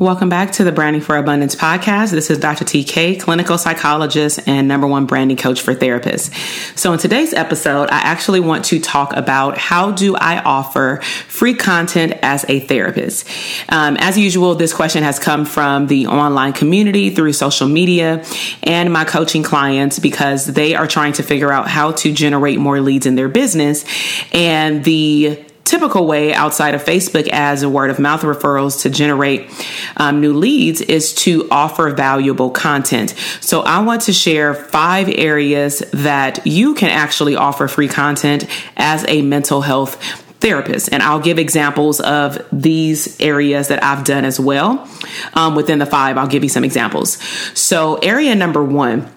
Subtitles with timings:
[0.00, 2.10] Welcome back to the Branding for Abundance podcast.
[2.10, 2.64] This is Dr.
[2.64, 6.32] TK, clinical psychologist and number one branding coach for therapists.
[6.74, 11.52] So in today's episode, I actually want to talk about how do I offer free
[11.52, 13.28] content as a therapist.
[13.68, 18.24] Um, as usual, this question has come from the online community through social media
[18.62, 22.80] and my coaching clients because they are trying to figure out how to generate more
[22.80, 23.84] leads in their business.
[24.32, 29.48] And the typical way outside of Facebook as a word of mouth referrals to generate
[29.96, 33.14] um, new leads is to offer valuable content.
[33.40, 39.04] So I want to share five areas that you can actually offer free content as
[39.08, 40.02] a mental health
[40.40, 40.92] therapist.
[40.92, 44.88] And I'll give examples of these areas that I've done as well.
[45.34, 47.18] Um, within the five, I'll give you some examples.
[47.58, 49.10] So, area number one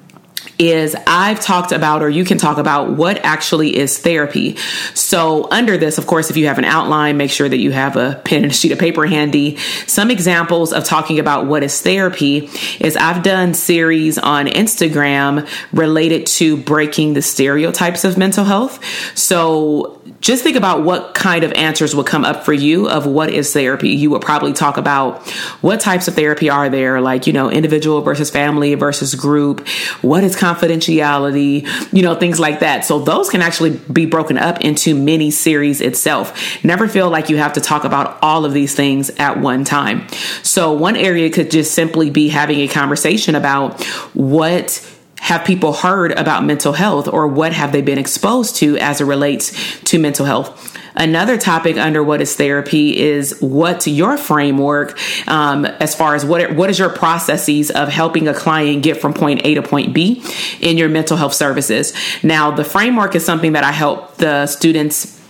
[0.59, 4.56] is I've talked about, or you can talk about what actually is therapy.
[4.94, 7.96] So, under this, of course, if you have an outline, make sure that you have
[7.96, 9.58] a pen and a sheet of paper handy.
[9.88, 16.28] Some examples of talking about what is therapy is I've done series on Instagram related
[16.28, 18.80] to breaking the stereotypes of mental health.
[19.18, 23.30] So, just think about what kind of answers would come up for you of what
[23.30, 23.90] is therapy.
[23.90, 25.28] You would probably talk about
[25.62, 29.68] what types of therapy are there, like, you know, individual versus family versus group.
[30.02, 31.67] What is confidentiality?
[31.94, 32.86] You know, things like that.
[32.86, 36.63] So those can actually be broken up into mini series itself.
[36.63, 40.08] Never feel like you have to talk about all of these things at one time.
[40.44, 46.11] So one area could just simply be having a conversation about what have people heard
[46.11, 50.25] about mental health or what have they been exposed to as it relates to mental
[50.25, 50.78] health?
[50.95, 54.97] Another topic under what is therapy is what's your framework
[55.28, 59.13] um, as far as what what is your processes of helping a client get from
[59.13, 60.23] point A to point B
[60.59, 61.94] in your mental health services.
[62.22, 65.22] Now, the framework is something that I help the students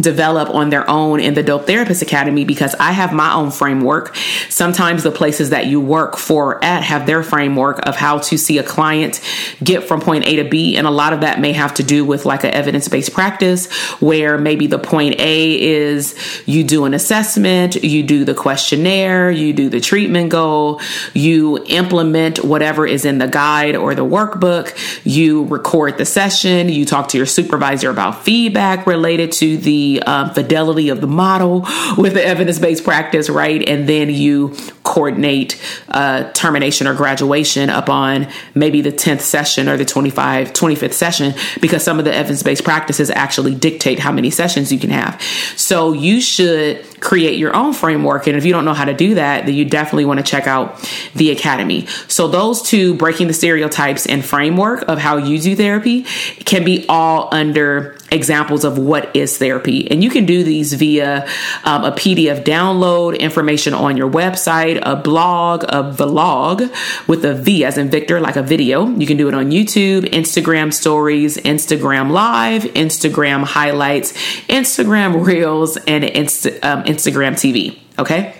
[0.00, 4.14] develop on their own in the Dope Therapist Academy because I have my own framework.
[4.48, 8.58] Sometimes the places that you work for at have their framework of how to see
[8.58, 9.20] a client
[9.62, 10.76] get from point A to B.
[10.76, 13.72] And a lot of that may have to do with like an evidence based practice
[14.00, 16.14] where maybe the point A is
[16.46, 20.80] you do an assessment, you do the questionnaire, you do the treatment goal,
[21.14, 26.84] you implement whatever is in the guide or the workbook, you record the session, you
[26.84, 32.14] talk to your supervisor about feedback related to the um, fidelity of the model with
[32.14, 33.66] the evidence based practice, right?
[33.68, 39.84] And then you coordinate uh, termination or graduation upon maybe the 10th session or the
[39.84, 44.72] 25, 25th session because some of the evidence based practices actually dictate how many sessions
[44.72, 45.20] you can have.
[45.56, 48.26] So you should create your own framework.
[48.26, 50.46] And if you don't know how to do that, then you definitely want to check
[50.46, 50.76] out
[51.14, 51.86] the Academy.
[52.08, 56.02] So those two, breaking the stereotypes and framework of how you do therapy,
[56.44, 59.90] can be all under examples of what is therapy.
[59.90, 61.26] And you can do these via
[61.64, 66.60] um, a PDF download, information on your website, a blog, a vlog
[67.06, 68.88] with a V as in Victor, like a video.
[68.88, 74.12] You can do it on YouTube, Instagram stories, Instagram live, Instagram highlights,
[74.48, 77.78] Instagram reels, and um, Instagram TV.
[77.98, 78.39] Okay.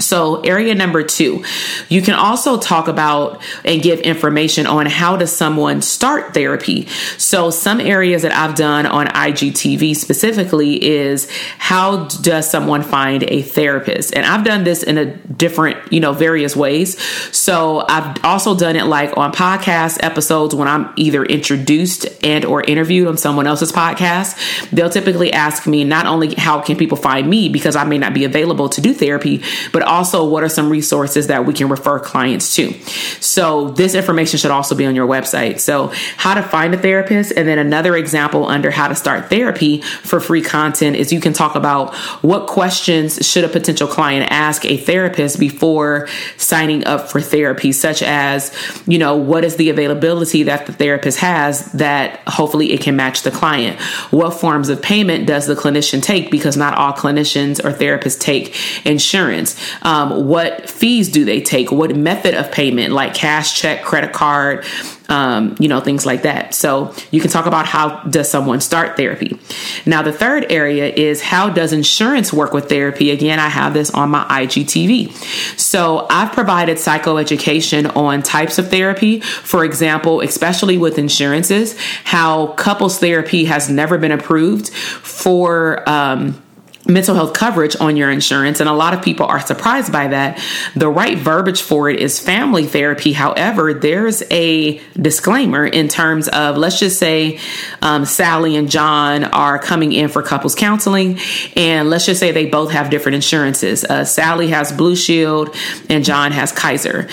[0.00, 1.44] So, area number two,
[1.88, 6.86] you can also talk about and give information on how does someone start therapy.
[7.18, 13.42] So, some areas that I've done on IGTV specifically is how does someone find a
[13.42, 14.14] therapist?
[14.14, 17.00] And I've done this in a different, you know, various ways.
[17.36, 22.62] So, I've also done it like on podcast episodes when I'm either introduced and or
[22.62, 24.70] interviewed on someone else's podcast.
[24.70, 28.14] They'll typically ask me not only how can people find me because I may not
[28.14, 31.98] be available to do therapy, but also what are some resources that we can refer
[31.98, 32.72] clients to.
[33.20, 35.60] So this information should also be on your website.
[35.60, 37.32] So how to find a therapist.
[37.36, 41.32] And then another example under how to start therapy for free content is you can
[41.32, 47.20] talk about what questions should a potential client ask a therapist before signing up for
[47.20, 48.54] therapy, such as,
[48.86, 53.22] you know, what is the availability that the therapist has that hopefully it can match
[53.22, 53.80] the client?
[54.10, 56.30] What forms of payment does the clinician take?
[56.30, 58.54] Because not all clinicians or therapists take
[58.86, 59.58] insurance.
[59.82, 61.70] Um, what fees do they take?
[61.72, 64.64] What method of payment, like cash, check, credit card,
[65.10, 66.54] um, you know, things like that.
[66.54, 69.38] So you can talk about how does someone start therapy.
[69.84, 73.10] Now, the third area is how does insurance work with therapy?
[73.10, 75.12] Again, I have this on my IGTV.
[75.58, 79.20] So I've provided psychoeducation on types of therapy.
[79.20, 86.40] For example, especially with insurances, how couples therapy has never been approved for, um,
[86.90, 88.60] mental health coverage on your insurance.
[88.60, 90.42] And a lot of people are surprised by that.
[90.74, 93.12] The right verbiage for it is family therapy.
[93.12, 97.38] However, there's a disclaimer in terms of, let's just say,
[97.82, 101.18] um, Sally and John are coming in for couples counseling.
[101.56, 103.84] And let's just say they both have different insurances.
[103.84, 105.54] Uh, Sally has Blue Shield
[105.88, 107.08] and John has Kaiser.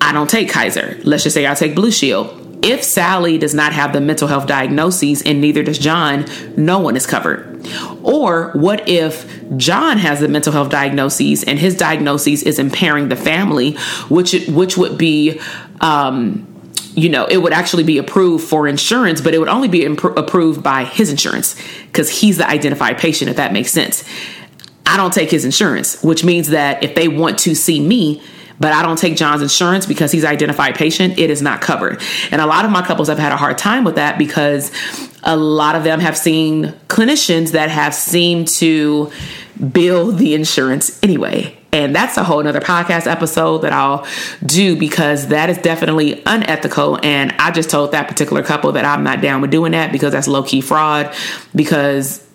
[0.00, 1.00] I don't take Kaiser.
[1.02, 4.46] Let's just say I take Blue Shield if Sally does not have the mental health
[4.46, 6.26] diagnoses and neither does John,
[6.56, 7.55] no one is covered.
[8.02, 9.26] Or what if
[9.56, 13.72] John has the mental health diagnoses and his diagnoses is impairing the family,
[14.08, 15.40] which which would be
[15.80, 16.52] um,
[16.96, 20.62] you know, it would actually be approved for insurance, but it would only be approved
[20.62, 21.54] by his insurance
[21.86, 24.02] because he's the identified patient, if that makes sense.
[24.86, 28.22] I don't take his insurance, which means that if they want to see me,
[28.58, 32.02] but I don't take John's insurance because he's identified patient, it is not covered.
[32.30, 34.72] And a lot of my couples have had a hard time with that because
[35.22, 39.10] a lot of them have seen clinicians that have seemed to
[39.72, 41.56] bill the insurance anyway.
[41.72, 44.06] And that's a whole nother podcast episode that I'll
[44.44, 46.98] do because that is definitely unethical.
[47.04, 50.12] And I just told that particular couple that I'm not down with doing that because
[50.12, 51.14] that's low key fraud.
[51.54, 52.26] Because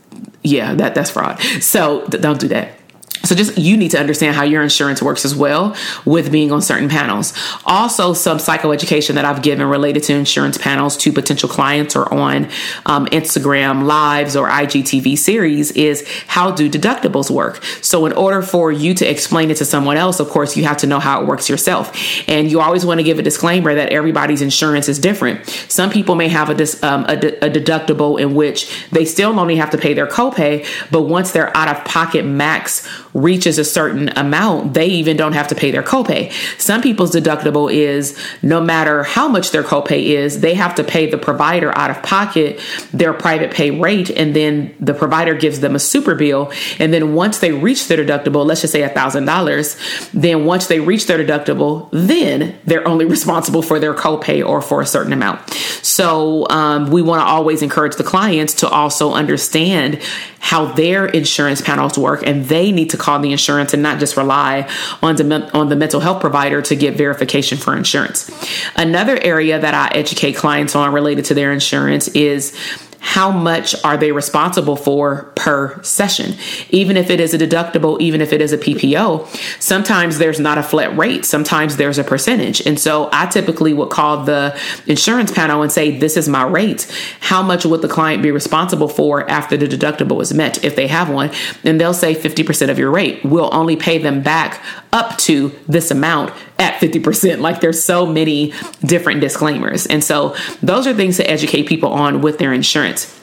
[0.44, 1.40] yeah, that that's fraud.
[1.60, 2.78] So th- don't do that.
[3.24, 5.76] So just you need to understand how your insurance works as well
[6.06, 7.34] with being on certain panels.
[7.66, 12.46] Also, some psychoeducation that I've given related to insurance panels to potential clients or on
[12.86, 17.64] um, Instagram lives or IGTV series is how do deductibles work.
[17.82, 20.78] So in order for you to explain it to someone else, of course, you have
[20.78, 21.96] to know how it works yourself.
[22.28, 25.48] And you always want to give a disclaimer that everybody's insurance is different.
[25.70, 29.58] Some people may have a, dis, um, a, a deductible in which they still only
[29.58, 34.10] have to pay their copay, but once they're out of pocket max reaches a certain
[34.18, 36.32] amount, they even don't have to pay their copay.
[36.60, 41.10] Some people's deductible is no matter how much their copay is, they have to pay
[41.10, 42.60] the provider out of pocket
[42.94, 46.52] their private pay rate, and then the provider gives them a super bill.
[46.80, 49.78] And then once they reach their deductible, let's just say a thousand dollars,
[50.14, 54.82] then once they reach their deductible, then they're only responsible for their copay or for
[54.82, 55.50] a certain amount.
[55.82, 60.02] So um, we want to always encourage the clients to also understand
[60.40, 64.16] how their insurance panels work, and they need to call the insurance and not just
[64.16, 64.70] rely
[65.02, 68.30] on the, on the mental health provider to get verification for insurance.
[68.76, 72.56] Another area that I educate clients on related to their insurance is
[73.02, 76.36] how much are they responsible for per session?
[76.70, 79.28] Even if it is a deductible, even if it is a PPO,
[79.60, 81.26] sometimes there's not a flat rate.
[81.26, 82.62] Sometimes there's a percentage.
[82.66, 86.90] And so I typically would call the insurance panel and say, This is my rate.
[87.22, 90.88] How much would the client be responsible for after the deductible is met if they
[90.88, 91.32] have one?
[91.64, 93.26] And they'll say 50% of your rate.
[93.26, 97.40] We'll only pay them back up to this amount at 50%.
[97.40, 98.54] Like there's so many
[98.84, 99.86] different disclaimers.
[99.86, 103.21] And so those are things to educate people on with their insurance.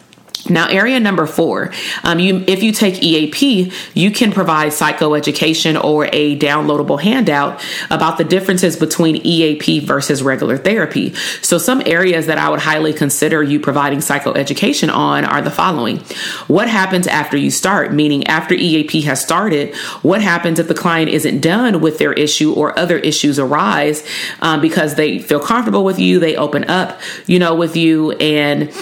[0.51, 1.73] Now, area number four,
[2.03, 8.19] um, you, if you take EAP, you can provide psychoeducation or a downloadable handout about
[8.19, 11.15] the differences between EAP versus regular therapy.
[11.43, 15.99] So, some areas that I would highly consider you providing psychoeducation on are the following
[16.47, 17.93] What happens after you start?
[17.93, 22.53] Meaning, after EAP has started, what happens if the client isn't done with their issue
[22.53, 24.07] or other issues arise
[24.41, 28.73] um, because they feel comfortable with you, they open up, you know, with you, and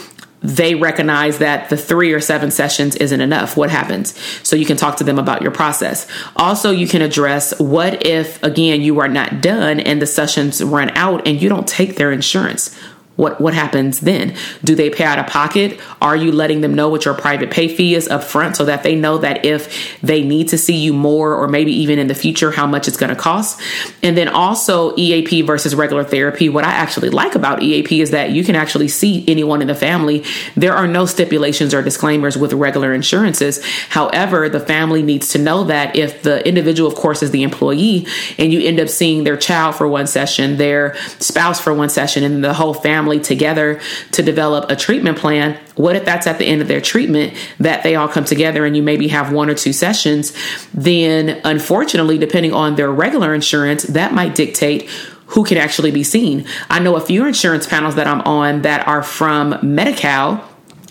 [0.47, 3.57] they recognize that the three or seven sessions isn't enough.
[3.57, 4.17] What happens?
[4.47, 6.07] So you can talk to them about your process.
[6.37, 10.91] Also, you can address what if, again, you are not done and the sessions run
[10.91, 12.76] out and you don't take their insurance?
[13.17, 14.37] What what happens then?
[14.63, 15.81] Do they pay out of pocket?
[16.01, 18.83] Are you letting them know what your private pay fee is up front so that
[18.83, 22.15] they know that if they need to see you more or maybe even in the
[22.15, 23.61] future how much it's going to cost?
[24.03, 26.49] And then also EAP versus regular therapy.
[26.49, 29.75] What I actually like about EAP is that you can actually see anyone in the
[29.75, 30.25] family.
[30.55, 33.65] There are no stipulations or disclaimers with regular insurances.
[33.89, 38.07] However, the family needs to know that if the individual of course is the employee
[38.39, 42.23] and you end up seeing their child for one session, their spouse for one session
[42.23, 43.81] and the whole family family together
[44.13, 45.59] to develop a treatment plan.
[45.77, 48.77] What if that's at the end of their treatment that they all come together and
[48.77, 50.33] you maybe have one or two sessions?
[50.75, 54.89] Then, unfortunately, depending on their regular insurance, that might dictate
[55.29, 56.47] who can actually be seen.
[56.69, 60.49] I know a few insurance panels that I'm on that are from Medi Cal,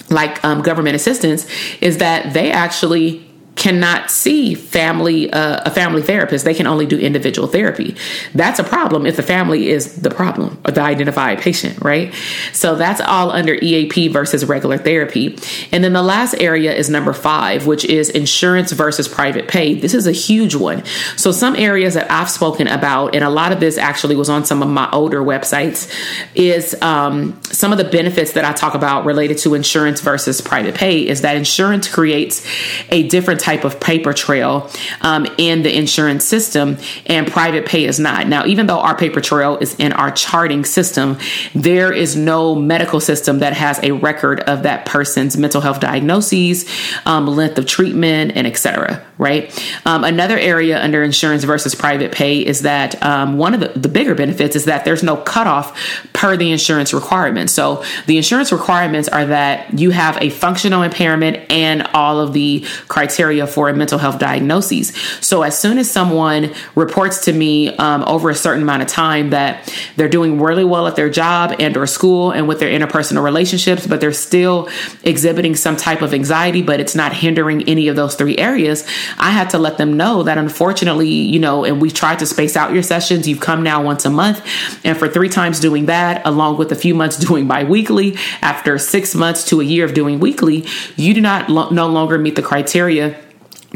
[0.09, 1.45] like um, government assistance,
[1.81, 3.24] is that they actually
[3.55, 6.45] cannot see family uh, a family therapist.
[6.45, 7.95] They can only do individual therapy.
[8.33, 12.13] That's a problem if the family is the problem or the identified patient right?
[12.53, 15.37] So that's all under eap versus regular therapy.
[15.71, 19.73] And then the last area is number five which is insurance versus private pay.
[19.75, 20.83] This is a huge one.
[21.15, 24.45] So some areas that i've spoken about and a lot of this actually was on
[24.45, 25.91] some of my older websites
[26.35, 30.75] is um, some of the benefits that i talk about related to insurance versus private
[30.75, 32.45] pay is that insurance creates
[32.89, 34.67] a different type of paper trail
[35.01, 38.27] um, in the insurance system, and private pay is not.
[38.27, 41.19] Now, even though our paper trail is in our charting system,
[41.53, 46.65] there is no medical system that has a record of that person's mental health diagnoses,
[47.05, 49.05] um, length of treatment, and etc.
[49.19, 49.53] Right.
[49.85, 53.87] Um, another area under insurance versus private pay is that um, one of the, the
[53.87, 55.77] bigger benefits is that there's no cutoff
[56.13, 57.53] per the insurance requirements.
[57.53, 62.65] So the insurance requirements are that you have a functional impairment and all of the
[62.87, 64.93] criteria criteria for a mental health diagnosis.
[65.21, 69.31] So as soon as someone reports to me um, over a certain amount of time
[69.31, 73.23] that they're doing really well at their job and or school and with their interpersonal
[73.23, 74.69] relationships, but they're still
[75.03, 78.83] exhibiting some type of anxiety, but it's not hindering any of those three areas,
[79.17, 82.55] I had to let them know that unfortunately, you know, and we've tried to space
[82.55, 83.27] out your sessions.
[83.27, 84.41] You've come now once a month,
[84.83, 89.15] and for three times doing that, along with a few months doing biweekly, after six
[89.15, 90.65] months to a year of doing weekly,
[90.95, 93.15] you do not lo- no longer meet the criteria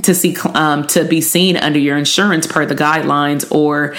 [0.04, 3.96] to see um, to be seen under your insurance per the guidelines or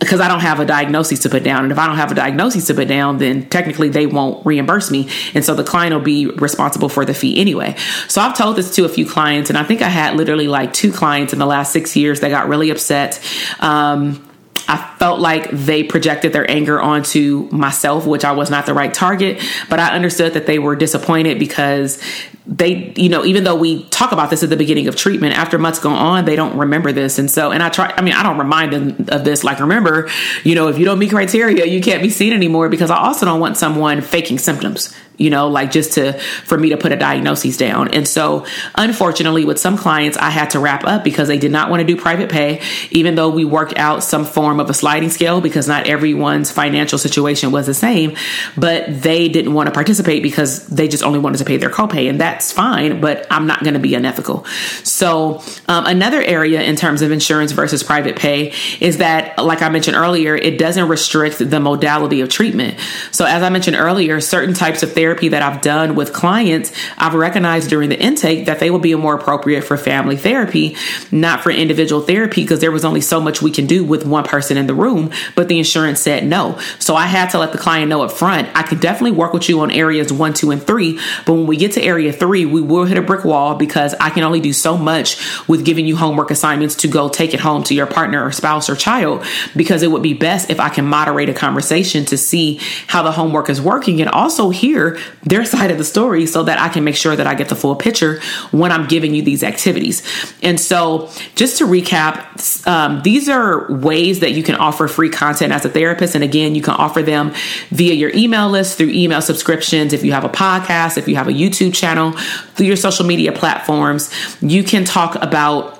[0.00, 1.64] because I don't have a diagnosis to put down.
[1.64, 4.90] And if I don't have a diagnosis to put down, then technically they won't reimburse
[4.90, 5.08] me.
[5.34, 7.74] And so the client will be responsible for the fee anyway.
[8.06, 10.72] So I've told this to a few clients, and I think I had literally like
[10.72, 13.20] two clients in the last six years that got really upset.
[13.58, 14.24] Um,
[14.70, 18.92] I felt like they projected their anger onto myself, which I was not the right
[18.92, 19.42] target.
[19.70, 22.00] But I understood that they were disappointed because
[22.48, 25.58] they, you know, even though we talk about this at the beginning of treatment, after
[25.58, 27.18] months go on, they don't remember this.
[27.18, 29.44] And so, and I try, I mean, I don't remind them of this.
[29.44, 30.08] Like, remember,
[30.44, 33.26] you know, if you don't meet criteria, you can't be seen anymore because I also
[33.26, 36.96] don't want someone faking symptoms you know, like just to for me to put a
[36.96, 37.88] diagnosis down.
[37.88, 41.70] And so, unfortunately, with some clients, I had to wrap up because they did not
[41.70, 45.10] want to do private pay, even though we worked out some form of a sliding
[45.10, 48.16] scale because not everyone's financial situation was the same.
[48.56, 52.08] But they didn't want to participate because they just only wanted to pay their copay,
[52.08, 53.00] and that's fine.
[53.00, 54.44] But I'm not going to be unethical.
[54.84, 59.68] So, um, another area in terms of insurance versus private pay is that, like I
[59.70, 62.78] mentioned earlier, it doesn't restrict the modality of treatment.
[63.10, 67.14] So, as I mentioned earlier, certain types of therapy that I've done with clients, I've
[67.14, 70.76] recognized during the intake that they will be more appropriate for family therapy,
[71.10, 74.22] not for individual therapy, because there was only so much we can do with one
[74.22, 75.10] person in the room.
[75.34, 76.60] But the insurance said no.
[76.78, 79.48] So I had to let the client know up front, I could definitely work with
[79.48, 81.00] you on areas one, two, and three.
[81.26, 84.10] But when we get to area three, we will hit a brick wall because I
[84.10, 85.18] can only do so much
[85.48, 88.68] with giving you homework assignments to go take it home to your partner or spouse
[88.68, 89.24] or child,
[89.56, 93.12] because it would be best if I can moderate a conversation to see how the
[93.12, 96.84] homework is working and also hear their side of the story so that I can
[96.84, 98.20] make sure that I get the full picture
[98.50, 100.02] when I'm giving you these activities.
[100.42, 105.52] And so, just to recap, um, these are ways that you can offer free content
[105.52, 106.14] as a therapist.
[106.14, 107.32] And again, you can offer them
[107.70, 111.28] via your email list, through email subscriptions, if you have a podcast, if you have
[111.28, 114.12] a YouTube channel, through your social media platforms.
[114.40, 115.78] You can talk about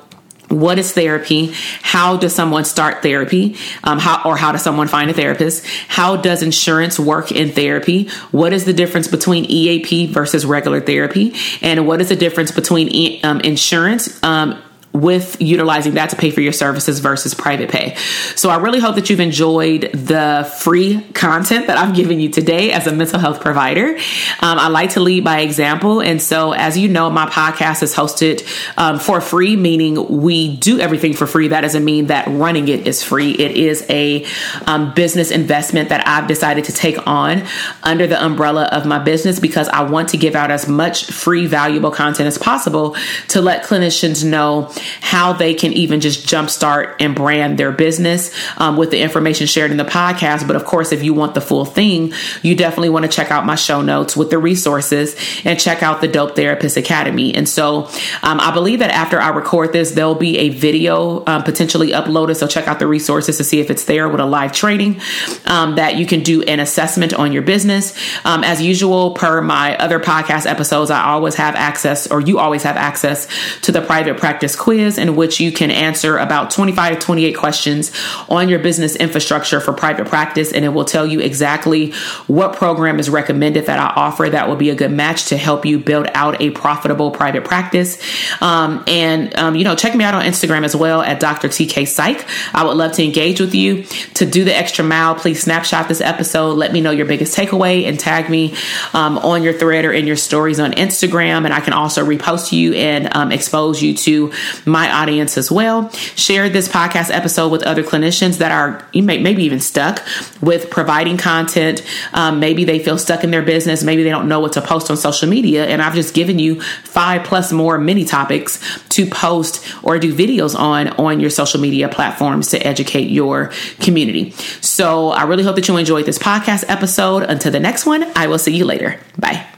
[0.49, 5.11] what is therapy how does someone start therapy um, how or how does someone find
[5.11, 10.47] a therapist how does insurance work in therapy what is the difference between eap versus
[10.47, 14.61] regular therapy and what is the difference between um, insurance um,
[15.00, 17.95] with utilizing that to pay for your services versus private pay.
[18.35, 22.73] So I really hope that you've enjoyed the free content that I've given you today
[22.73, 23.97] as a mental health provider.
[24.40, 26.00] Um, I like to lead by example.
[26.00, 30.81] And so, as you know, my podcast is hosted um, for free, meaning we do
[30.81, 31.49] everything for free.
[31.49, 33.33] That doesn't mean that running it is free.
[33.33, 34.25] It is a
[34.67, 37.45] um, business investment that I've decided to take on
[37.83, 41.47] under the umbrella of my business because I want to give out as much free,
[41.47, 42.97] valuable content as possible
[43.28, 48.76] to let clinicians know how they can even just jumpstart and brand their business um,
[48.76, 50.47] with the information shared in the podcast.
[50.47, 53.47] But of course, if you want the full thing, you definitely want to check out
[53.47, 57.35] my show notes with the resources and check out the Dope Therapist Academy.
[57.35, 57.87] And so
[58.23, 62.37] um, I believe that after I record this, there'll be a video um, potentially uploaded.
[62.37, 65.00] So check out the resources to see if it's there with a live training
[65.47, 67.97] um, that you can do an assessment on your business.
[68.25, 72.62] Um, as usual, per my other podcast episodes, I always have access, or you always
[72.62, 73.28] have access
[73.62, 77.91] to the private practice quiz in which you can answer about 25 to 28 questions
[78.29, 80.53] on your business infrastructure for private practice.
[80.53, 81.93] And it will tell you exactly
[82.27, 85.65] what program is recommended that I offer that will be a good match to help
[85.65, 87.97] you build out a profitable private practice.
[88.43, 91.49] Um, and, um, you know, check me out on Instagram as well at Dr.
[91.49, 92.29] TK Psych.
[92.55, 93.85] I would love to engage with you.
[94.17, 96.59] To do the extra mile, please snapshot this episode.
[96.59, 98.55] Let me know your biggest takeaway and tag me
[98.93, 101.47] um, on your thread or in your stories on Instagram.
[101.47, 104.31] And I can also repost you and um, expose you to
[104.67, 105.91] my audience as well.
[105.91, 110.05] Share this podcast episode with other clinicians that are you may, maybe even stuck
[110.41, 111.83] with providing content.
[112.12, 113.83] Um, maybe they feel stuck in their business.
[113.83, 115.67] Maybe they don't know what to post on social media.
[115.67, 118.61] And I've just given you five plus more mini topics
[118.91, 124.31] to post or do videos on on your social media platforms to educate your community.
[124.61, 127.23] So I really hope that you enjoyed this podcast episode.
[127.25, 128.99] Until the next one, I will see you later.
[129.19, 129.58] Bye.